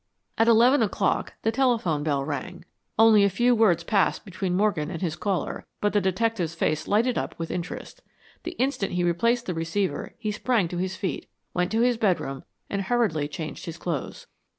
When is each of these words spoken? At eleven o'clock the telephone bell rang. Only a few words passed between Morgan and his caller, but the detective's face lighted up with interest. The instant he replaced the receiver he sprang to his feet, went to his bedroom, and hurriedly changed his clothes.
At 0.35 0.47
eleven 0.47 0.81
o'clock 0.81 1.33
the 1.43 1.51
telephone 1.51 2.01
bell 2.01 2.23
rang. 2.25 2.65
Only 2.97 3.23
a 3.23 3.29
few 3.29 3.53
words 3.53 3.83
passed 3.83 4.25
between 4.25 4.55
Morgan 4.57 4.89
and 4.89 4.99
his 4.99 5.15
caller, 5.15 5.63
but 5.79 5.93
the 5.93 6.01
detective's 6.01 6.55
face 6.55 6.87
lighted 6.87 7.19
up 7.19 7.37
with 7.37 7.51
interest. 7.51 8.01
The 8.41 8.53
instant 8.57 8.93
he 8.93 9.03
replaced 9.03 9.45
the 9.45 9.53
receiver 9.53 10.15
he 10.17 10.31
sprang 10.31 10.67
to 10.69 10.79
his 10.79 10.95
feet, 10.95 11.29
went 11.53 11.71
to 11.73 11.81
his 11.81 11.97
bedroom, 11.97 12.43
and 12.67 12.81
hurriedly 12.81 13.27
changed 13.27 13.65
his 13.65 13.77
clothes. 13.77 14.25